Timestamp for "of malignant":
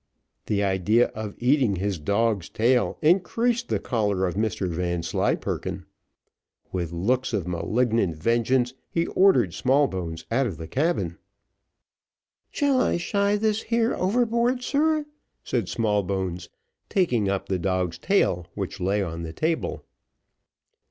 7.33-8.15